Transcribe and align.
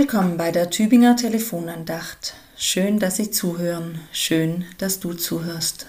Willkommen 0.00 0.36
bei 0.36 0.52
der 0.52 0.70
Tübinger 0.70 1.16
Telefonandacht. 1.16 2.34
Schön, 2.56 3.00
dass 3.00 3.16
Sie 3.16 3.32
zuhören. 3.32 4.00
Schön, 4.12 4.64
dass 4.78 5.00
du 5.00 5.12
zuhörst. 5.12 5.86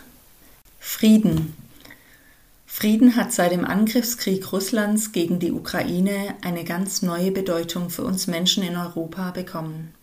Frieden. 0.79 1.55
Frieden 2.65 3.15
hat 3.15 3.31
seit 3.31 3.51
dem 3.51 3.63
Angriffskrieg 3.63 4.51
Russlands 4.51 5.11
gegen 5.11 5.37
die 5.37 5.51
Ukraine 5.51 6.33
eine 6.41 6.63
ganz 6.63 7.03
neue 7.03 7.29
Bedeutung 7.29 7.91
für 7.91 8.03
uns 8.03 8.25
Menschen 8.25 8.63
in 8.63 8.77
Europa 8.77 9.29
bekommen. 9.29 9.93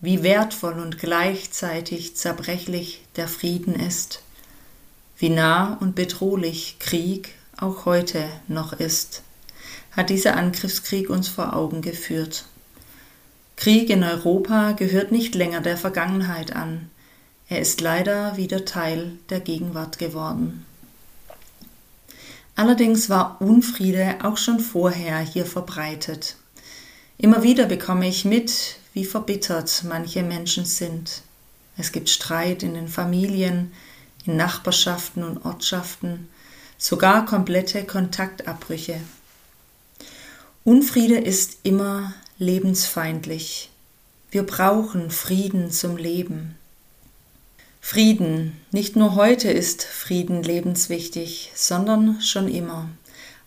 Wie 0.00 0.22
wertvoll 0.22 0.80
und 0.80 0.98
gleichzeitig 0.98 2.16
zerbrechlich 2.16 3.02
der 3.16 3.28
Frieden 3.28 3.74
ist. 3.74 4.22
Wie 5.18 5.28
nah 5.28 5.74
und 5.82 5.94
bedrohlich 5.94 6.76
Krieg 6.78 7.34
auch 7.58 7.84
heute 7.84 8.24
noch 8.48 8.72
ist, 8.72 9.20
hat 9.90 10.08
dieser 10.08 10.34
Angriffskrieg 10.34 11.10
uns 11.10 11.28
vor 11.28 11.52
Augen 11.54 11.82
geführt. 11.82 12.46
Krieg 13.64 13.88
in 13.88 14.04
Europa 14.04 14.72
gehört 14.72 15.10
nicht 15.10 15.34
länger 15.34 15.62
der 15.62 15.78
Vergangenheit 15.78 16.54
an, 16.54 16.90
er 17.48 17.60
ist 17.60 17.80
leider 17.80 18.36
wieder 18.36 18.66
Teil 18.66 19.12
der 19.30 19.40
Gegenwart 19.40 19.96
geworden. 19.98 20.66
Allerdings 22.56 23.08
war 23.08 23.40
Unfriede 23.40 24.16
auch 24.22 24.36
schon 24.36 24.60
vorher 24.60 25.18
hier 25.18 25.46
verbreitet. 25.46 26.36
Immer 27.16 27.42
wieder 27.42 27.64
bekomme 27.64 28.06
ich 28.06 28.26
mit, 28.26 28.76
wie 28.92 29.06
verbittert 29.06 29.82
manche 29.88 30.22
Menschen 30.22 30.66
sind. 30.66 31.22
Es 31.78 31.90
gibt 31.90 32.10
Streit 32.10 32.62
in 32.62 32.74
den 32.74 32.88
Familien, 32.88 33.72
in 34.26 34.36
Nachbarschaften 34.36 35.24
und 35.24 35.42
Ortschaften, 35.46 36.28
sogar 36.76 37.24
komplette 37.24 37.84
Kontaktabbrüche. 37.84 39.00
Unfriede 40.64 41.16
ist 41.16 41.60
immer 41.62 42.12
lebensfeindlich. 42.38 43.70
Wir 44.30 44.42
brauchen 44.42 45.10
Frieden 45.10 45.70
zum 45.70 45.96
Leben. 45.96 46.56
Frieden, 47.80 48.60
nicht 48.72 48.96
nur 48.96 49.14
heute 49.14 49.50
ist 49.50 49.84
Frieden 49.84 50.42
lebenswichtig, 50.42 51.52
sondern 51.54 52.20
schon 52.20 52.48
immer, 52.48 52.88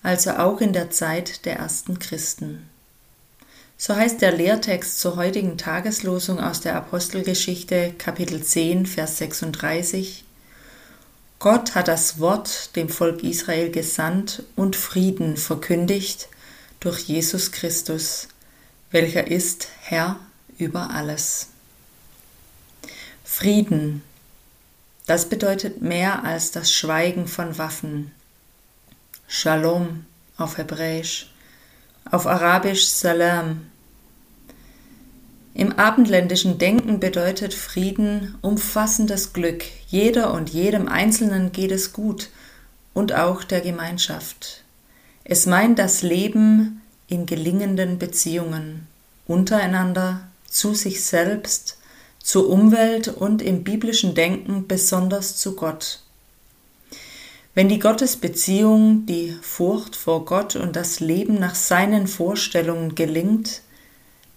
also 0.03 0.31
auch 0.31 0.61
in 0.61 0.71
der 0.71 0.89
Zeit 0.89 1.45
der 1.45 1.57
ersten 1.57 1.99
Christen. 1.99 2.69
So 3.77 3.95
heißt 3.95 4.21
der 4.21 4.31
Lehrtext 4.31 4.99
zur 5.01 5.17
heutigen 5.17 5.57
Tageslosung 5.57 6.39
aus 6.39 6.61
der 6.61 6.75
Apostelgeschichte 6.75 7.93
Kapitel 7.97 8.41
10, 8.41 8.85
Vers 8.85 9.17
36. 9.17 10.23
Gott 11.39 11.75
hat 11.75 11.89
das 11.89 12.19
Wort 12.19 12.75
dem 12.77 12.87
Volk 12.87 13.21
Israel 13.23 13.69
gesandt 13.69 14.43
und 14.55 14.77
Frieden 14.77 15.35
verkündigt 15.35 16.29
durch 16.79 17.01
Jesus 17.01 17.51
Christus, 17.51 18.29
welcher 18.91 19.27
ist 19.27 19.67
Herr 19.81 20.19
über 20.57 20.91
alles. 20.91 21.49
Frieden, 23.23 24.01
das 25.05 25.29
bedeutet 25.29 25.81
mehr 25.81 26.23
als 26.23 26.51
das 26.51 26.71
Schweigen 26.71 27.27
von 27.27 27.57
Waffen. 27.57 28.11
Shalom 29.27 30.05
auf 30.37 30.57
Hebräisch, 30.57 31.31
auf 32.09 32.25
Arabisch 32.27 32.87
Salam. 32.87 33.67
Im 35.53 35.73
abendländischen 35.73 36.59
Denken 36.59 36.99
bedeutet 36.99 37.53
Frieden 37.53 38.35
umfassendes 38.41 39.33
Glück. 39.33 39.63
Jeder 39.87 40.31
und 40.31 40.49
jedem 40.49 40.87
Einzelnen 40.87 41.51
geht 41.51 41.71
es 41.71 41.93
gut 41.93 42.29
und 42.93 43.13
auch 43.13 43.43
der 43.43 43.61
Gemeinschaft. 43.61 44.63
Es 45.23 45.45
meint 45.45 45.77
das 45.79 46.03
Leben 46.03 46.81
in 47.07 47.25
gelingenden 47.25 47.99
Beziehungen 47.99 48.87
untereinander, 49.27 50.27
zu 50.49 50.73
sich 50.73 51.03
selbst, 51.03 51.77
zur 52.19 52.49
Umwelt 52.49 53.07
und 53.07 53.41
im 53.41 53.63
biblischen 53.63 54.15
Denken 54.15 54.67
besonders 54.67 55.37
zu 55.37 55.55
Gott. 55.55 56.01
Wenn 57.53 57.69
die 57.69 57.79
Gottesbeziehung, 57.79 59.05
die 59.05 59.35
Furcht 59.41 59.95
vor 59.95 60.25
Gott 60.25 60.55
und 60.55 60.75
das 60.75 60.99
Leben 60.99 61.39
nach 61.39 61.55
seinen 61.55 62.07
Vorstellungen 62.07 62.95
gelingt, 62.95 63.61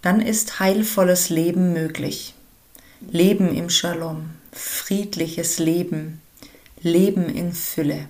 dann 0.03 0.21
ist 0.21 0.61
heilvolles 0.61 1.29
Leben 1.29 1.73
möglich. 1.73 2.35
Leben 3.11 3.55
im 3.55 3.71
Shalom, 3.71 4.31
friedliches 4.53 5.59
Leben, 5.59 6.23
Leben 6.81 7.29
in 7.29 7.53
Fülle. 7.53 8.09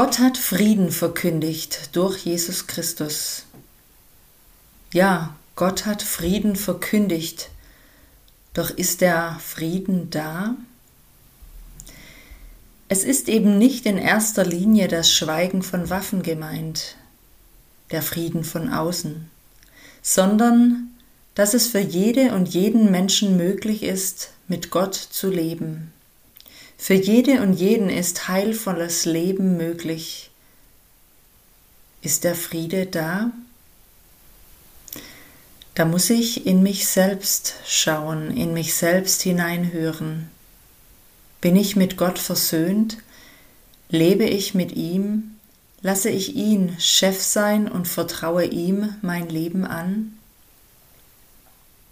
Gott 0.00 0.20
hat 0.20 0.38
Frieden 0.38 0.92
verkündigt 0.92 1.90
durch 1.90 2.24
Jesus 2.24 2.68
Christus. 2.68 3.46
Ja, 4.92 5.34
Gott 5.56 5.86
hat 5.86 6.04
Frieden 6.04 6.54
verkündigt. 6.54 7.50
Doch 8.54 8.70
ist 8.70 9.00
der 9.00 9.40
Frieden 9.44 10.08
da? 10.10 10.54
Es 12.86 13.02
ist 13.02 13.28
eben 13.28 13.58
nicht 13.58 13.86
in 13.86 13.98
erster 13.98 14.44
Linie 14.44 14.86
das 14.86 15.12
Schweigen 15.12 15.64
von 15.64 15.90
Waffen 15.90 16.22
gemeint, 16.22 16.94
der 17.90 18.02
Frieden 18.02 18.44
von 18.44 18.72
außen, 18.72 19.28
sondern 20.00 20.90
dass 21.34 21.54
es 21.54 21.66
für 21.66 21.80
jede 21.80 22.36
und 22.36 22.46
jeden 22.46 22.92
Menschen 22.92 23.36
möglich 23.36 23.82
ist, 23.82 24.30
mit 24.46 24.70
Gott 24.70 24.94
zu 24.94 25.28
leben. 25.28 25.92
Für 26.78 26.94
jede 26.94 27.42
und 27.42 27.54
jeden 27.54 27.90
ist 27.90 28.28
heilvolles 28.28 29.04
Leben 29.04 29.56
möglich. 29.56 30.30
Ist 32.00 32.24
der 32.24 32.36
Friede 32.36 32.86
da? 32.86 33.32
Da 35.74 35.84
muss 35.84 36.08
ich 36.08 36.46
in 36.46 36.62
mich 36.62 36.86
selbst 36.86 37.54
schauen, 37.66 38.36
in 38.36 38.54
mich 38.54 38.74
selbst 38.74 39.22
hineinhören. 39.22 40.30
Bin 41.40 41.56
ich 41.56 41.76
mit 41.76 41.96
Gott 41.96 42.18
versöhnt? 42.18 42.98
Lebe 43.90 44.24
ich 44.24 44.54
mit 44.54 44.72
ihm? 44.72 45.36
Lasse 45.82 46.10
ich 46.10 46.34
ihn 46.34 46.74
Chef 46.78 47.20
sein 47.20 47.68
und 47.68 47.86
vertraue 47.86 48.44
ihm 48.44 48.94
mein 49.02 49.28
Leben 49.28 49.64
an? 49.64 50.17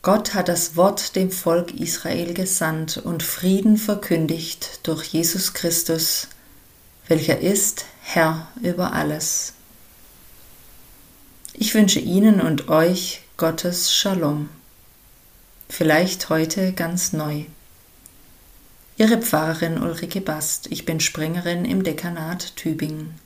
Gott 0.06 0.34
hat 0.34 0.47
das 0.47 0.77
Wort 0.77 1.17
dem 1.17 1.33
Volk 1.33 1.75
Israel 1.75 2.33
gesandt 2.33 2.97
und 2.97 3.25
Frieden 3.25 3.77
verkündigt 3.77 4.78
durch 4.84 5.06
Jesus 5.06 5.53
Christus, 5.53 6.28
welcher 7.09 7.41
ist 7.41 7.87
Herr 8.03 8.47
über 8.62 8.93
alles. 8.93 9.55
Ich 11.55 11.75
wünsche 11.75 11.99
Ihnen 11.99 12.41
und 12.41 12.69
euch 12.69 13.22
Gottes 13.37 13.93
Shalom. 13.93 14.49
Vielleicht 15.69 16.28
heute 16.28 16.73
ganz 16.73 17.12
neu. 17.12 17.47
Ihre 18.97 19.21
Pfarrerin 19.21 19.83
Ulrike 19.83 20.21
Bast. 20.21 20.69
Ich 20.71 20.84
bin 20.84 21.00
Springerin 21.00 21.65
im 21.65 21.83
Dekanat 21.83 22.55
Tübingen. 22.55 23.25